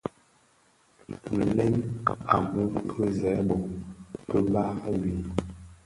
[1.37, 1.75] Nlem
[2.33, 3.55] a mum ki zerbo,
[4.29, 5.23] bi bag wii,